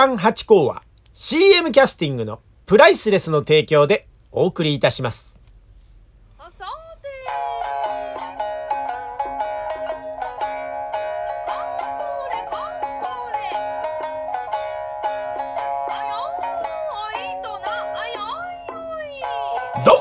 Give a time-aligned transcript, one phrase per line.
[0.00, 5.36] 刊八甲は CM キャスティングのプライスレスの提供でお送りいたします。
[19.84, 19.92] ど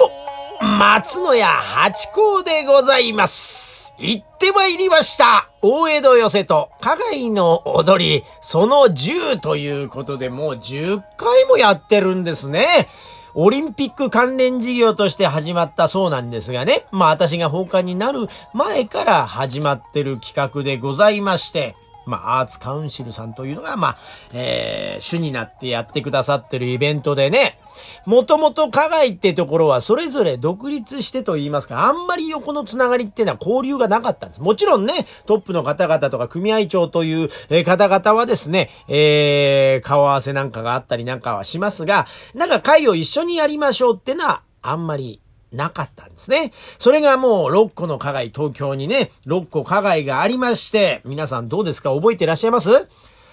[0.62, 3.69] うも松野屋八甲でございます。
[4.00, 12.88] 行って参りました大江戸寄せと加害の踊り、その10ということでもう10回もやってるんですね。
[13.34, 16.86] オリンピック関連事業として始まったそうなんですがね。
[16.92, 21.76] まあ私が放課になる前から始まってる企画でございまして。
[22.10, 23.98] まあ、アーツカウンシルさんというのが、まあ、
[24.34, 27.60] えー、主になってやってくださってるイベントでね、
[28.06, 34.42] もともと加害ってところはそれぞれ独立してと言いますか、あんまり横のつながりっていうのは交流がなかったんです。
[34.42, 34.94] もちろんね、
[35.26, 37.30] トップの方々とか組合長という
[37.64, 45.22] 方々はですね、えー、顔合わせなんかがあったりなんかはしますが、なんか会を一緒にやりましょうってのは、あんまり
[45.52, 46.52] なかったんですね。
[46.78, 51.92] それがもう6個の加害、東京にね、6個加害がありまして、皆さんどうですか？
[51.94, 52.88] 覚えてらっしゃいます？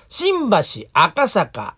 [0.08, 0.56] 新橋、
[0.92, 1.76] 赤坂、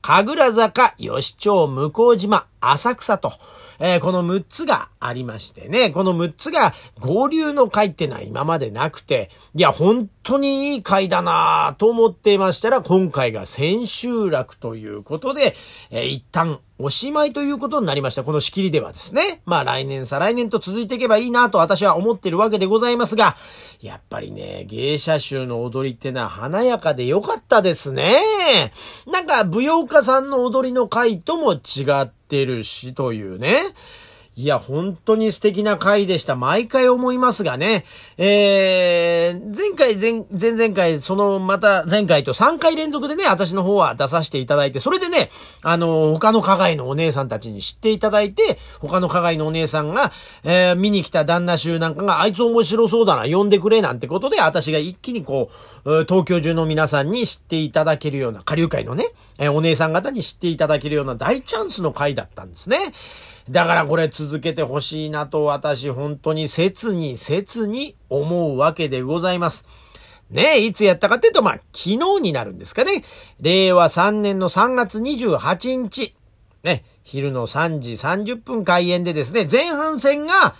[0.00, 3.32] 神楽坂、吉町、向島、浅草と、
[3.78, 15.56] えーこの6つがありましてね、この6つが合流の会ってのは今までなくて、いや、本当にいい会だなぁと思っていましたら、今回が千秋楽ということで、
[15.90, 18.24] えー一旦おしまいということになりました。
[18.24, 19.40] この仕切りではですね。
[19.44, 23.36] まあ来年再来年と続いていけばいいなと私は思ってるわけでございますが、
[23.80, 28.12] やっぱりね、芸者衆の踊りってのは華やかで良かったですね。
[29.06, 33.58] なんか舞踊家さんの踊りの回とも違っててるしというね。
[34.34, 36.36] いや、本当に素敵な回でした。
[36.36, 37.84] 毎回思いますがね。
[38.16, 45.28] えー、前回、前、前々回、その、また前回と3回連続でね、私の方は出させていただいて、それでね、
[45.62, 50.12] あの、他の加害のお姉さんたちに知っていただいて、他の加害のお姉さんが、
[50.44, 55.50] えー、見に来た旦那衆なんかが、あいつ面白そうだな、呼んでくれなんてことで、私が一気にこ
[55.84, 59.04] う、東京中の皆さんに知っていただけるような、下流会のね、
[59.38, 62.78] えーお姉さん方に知っていただけるような大チャンスの回だったんですね。
[63.50, 69.64] だからこれ続けてほしいなと私本当に切に切に思うわけでございます。
[70.30, 73.04] ねえ、いつやったかっていうと、まあ、昨日になるんですかね。
[73.40, 76.14] 令和3年の3月28日。
[76.62, 80.54] ね、昼の3時30分開演でですね、前半戦が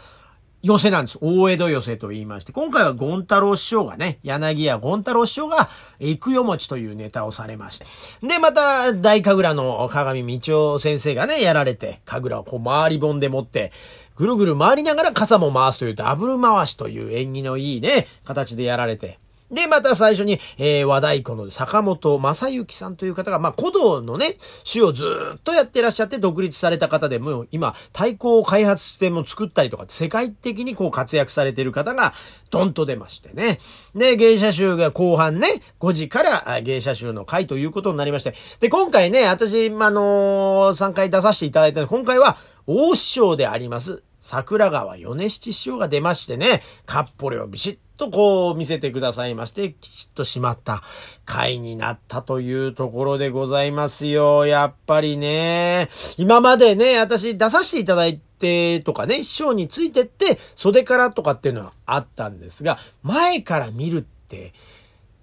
[0.63, 1.19] 寄せなんです。
[1.21, 5.69] 大江戸寄せと言いまして、今回はゴン太郎師匠がね、柳家ゴン太郎師匠が、
[5.99, 7.87] 行くよもちというネタをされまして。
[8.23, 13.73] で、また、大神楽の鏡道夫先生がね、やられて、神楽をこう回り本で持って、
[14.15, 19.19] ぐるぐる回りながら傘も回すというダブル回しという縁起のいいね、形でやられて。
[19.53, 25.05] で、また最初に、えー、和太鼓の坂本正幸さんという方が、まあ、古道のね、詩をず
[25.37, 32.15] っとやってらっしゃって独立された方で、も今、太鼓を開発しても作ったりとか、世界的にこう活躍されている方が、
[32.51, 33.61] ドンと出ましてね。
[33.95, 38.35] で、芸者集が後半ね、5時から芸者集の会ということになりまして。
[38.61, 50.83] で、今回ね、私、まあのー、3回出させていただいた今回は、大師匠であります、桜川米七師匠が出ましてね、カッポレをビシッとこう見せてくださいまして、きちっと締まった
[51.25, 54.47] 回になったというところでございますよ。
[54.47, 64.55] やっぱりね、今までね、私出させていただいてとかね、師匠についてって袖からとかっていうのはあったんですが、前から見るって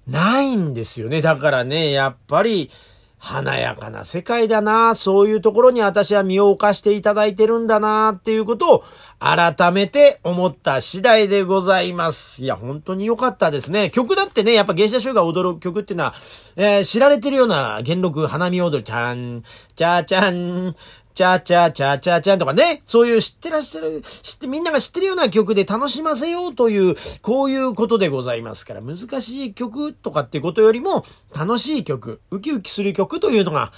[0.07, 1.21] ないんですよね。
[1.21, 2.69] だからね、やっぱり、
[3.19, 8.83] 華やかな世界だなそういうところに私は身を置かしていただいてるんだなっていうことを
[9.19, 12.41] 改めて思った次第でございます。
[12.41, 13.89] いや、本当に良かったですね。
[13.89, 16.13] 曲だってね、やっぱ芸者集が踊る曲っていうのは、
[16.55, 19.43] えー知られてるような元禄花見踊り、ちゃん、
[19.75, 20.73] ちゃーちゃん、
[21.13, 31.05] チャチャチャチャチャとかね、そういう知ってらっしゃる、知って、みんなが知ってるような曲で楽しませようという、こういうことでございますから、難しい曲とかってことよりも、
[31.35, 33.73] 楽しい曲、ウキウキする曲というのが、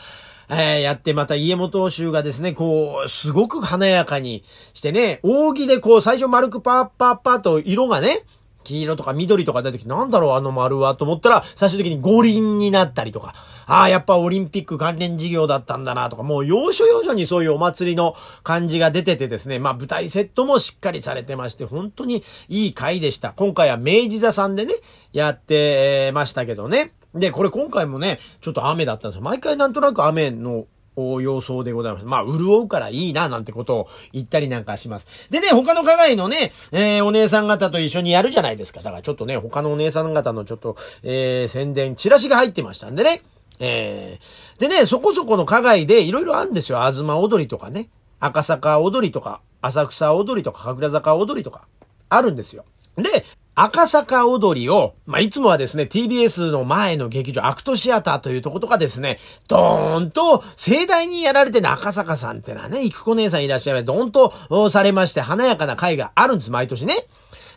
[0.50, 4.44] えーやって、また家元衆がですね、こう、すごく華やかに
[4.74, 8.24] してね、扇でこう、最初丸くパーパーパーと色がね、
[8.64, 13.34] 黄色とか緑とか出てきて、なんだろうあの丸はと思ったら、最終的に五輪になったりとか、
[13.66, 23.34] ああ、やっぱオリンピック関連事業だったんだなとか、もう要所要所にそういうお祭りの感じが出ててですね、まあ舞台セットもしっかりされてまして、本当にいい回でした。
[23.34, 24.74] 今回は明治座さんでね、
[25.14, 26.92] やってましたけどね。
[27.14, 29.24] で、これ今回もね、ちょっと雨だったんですよ。
[29.24, 30.66] 毎回なんとなく雨の
[30.96, 32.06] 様相でございます。
[32.06, 35.08] まあ、潤うからいいな、なんてことを言ったりなんかします。
[35.30, 38.82] でね、他の課外のね、えーお姉さん方と一緒にやるじゃないですか。
[38.82, 43.22] だからちょっとね、他のお姉さん方のちょっと、えー宣伝、チラシが入ってましたんでね。
[43.60, 46.80] えー、でね、そこそこの課外でいろいろあるんですよ。
[46.80, 47.90] 東踊りとかね。
[48.20, 51.68] 赤坂踊りとか、浅草踊りとか、神楽坂踊りとか、
[52.10, 52.66] あるんですよ。
[52.98, 66.94] で、赤坂踊りを、まあ、いつもはですね、TBS の前の劇場、アクトシアターというとことかですね、ドーンと盛大にやられてる赤坂さんってのはね、育子姉さんいらっしゃいまして、ドーンとされまして、華やかな会があるんです、毎年ね。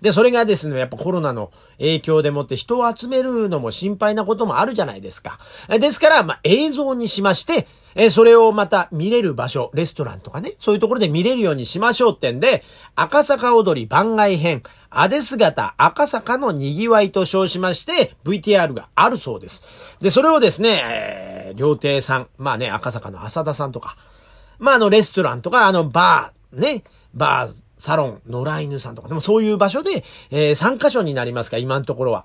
[0.00, 5.38] で、それがですね、やっぱコロナの影響でもって人を集めるのも心配なこともあるじゃないですか。
[5.68, 12.64] ですから、まあ、映像にしまして、えそれをまた見れる場所、レストランとかね、そういうところで見れるようにしましょうってんで、
[12.96, 14.62] 赤坂踊り番外編、
[15.00, 19.62] アデ姿赤坂の賑わいと称しまして、VTR があるそうです。
[20.00, 23.96] で、それをですね、えー、料亭さん、まあね、赤坂の浅田さんとか、
[24.58, 32.24] まああのレストランとか、あのバー、ね、バー、サロン、野良犬さんとか、でもそういう場所で、えー、3カ所になりますか、今のところは。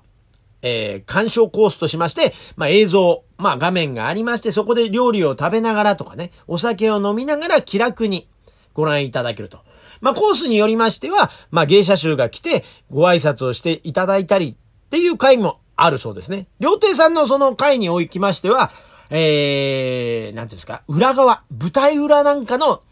[0.62, 8.28] えー、鑑賞コースとしまして、まあ、映像、まあ、画面がありまして、そこで料理を食べながらとかね、お酒を飲みながら気楽に
[8.74, 9.60] ご覧いただけると。
[10.00, 16.46] まあ、コースによりましては、まあ、芸者衆が来てご挨拶をしていただいたりっていう会もあるそうですね。
[16.58, 18.70] 料亭さんのその会におきましては、
[19.10, 22.82] えー、なんていうんですか、裏側、舞台裏なんかの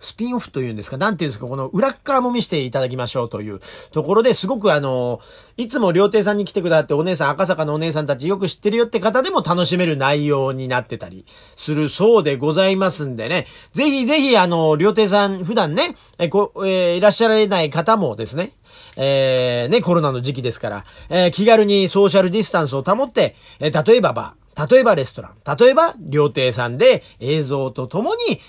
[0.00, 3.60] スピンオフというんですか、なんていうんですか、この裏側も見せていただきましょうという。
[3.92, 5.20] ところですごくあの、
[5.56, 18.52] いつも料亭さんに来てくださってお姉さん、赤坂のお姉さんたちよく知ってるよって方でも楽しめる内容になってたりするそうでございますんでね、ぜひぜひあの、料亭さん普段ね、え、こ、えー、いらっしゃられない方もですね、
[18.96, 28.40] えー、ね、コロナの時期ですから、えー、気軽にソーシャルディスタンスを保って、えー、例えばバー、例えばレストラン、例えば料亭さんで映像とともに、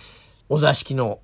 [0.50, 1.20] お座敷の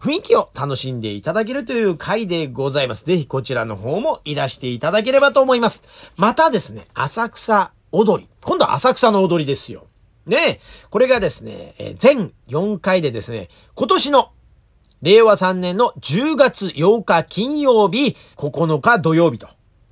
[0.00, 3.04] 雰囲気を楽しんでいただけるという回でございます。
[3.04, 5.82] ぜひこちらの方もいらしていただければと思います。
[6.16, 8.28] またですね、浅草踊り。
[8.42, 9.86] 今度は浅草の踊りですよ。
[10.26, 10.60] ね
[10.90, 14.32] これがですね、え全4回でですね、今年の
[15.02, 19.48] 令和3年の10月8日金曜日、9日土曜日と、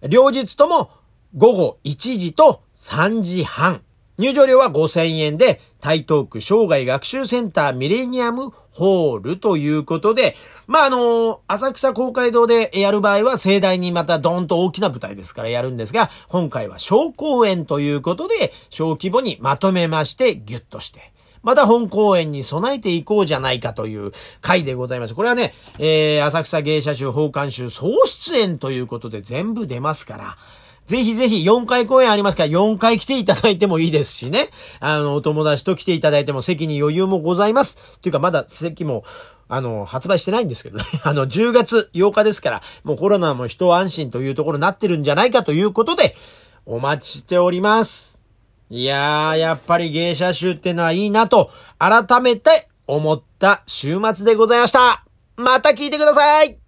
[0.09, 0.91] 両日とも
[1.37, 3.83] 午後1時と3時半。
[4.19, 10.37] 入場料は5000円で、台東区生涯学習センターミレニアムホールということで、
[10.67, 21.13] まあ、あの、浅草公会堂でやる場合は盛大にまたドーンと大きな舞台ですからやるんですが、今回は小公演ということで、小規模にまとめましてギュッとして、
[21.43, 25.15] また本公演に備えていこうじゃないかという回でございます。
[25.15, 30.37] これはね、えー、浅草芸者集、奉還集、総出演ということで全部出ますから、
[30.87, 34.49] ぜひぜひ4回公演ありますから4回来ていただいてもいいですしね。
[34.81, 37.99] あの、お友達と来ていただいても席に余裕もございます。
[38.01, 39.05] というかまだ席も、
[39.49, 40.85] あの、発売してないんですけどね。
[41.05, 46.17] あの、10月8日ですから、もうコロナも人安心というところになってるんじゃないかということで、
[46.67, 48.19] お待ちしております。
[48.71, 55.05] いやー、やっぱり芸者集ってのはいいなと、改めて思った週末でございました。
[55.37, 56.59] また聞いてください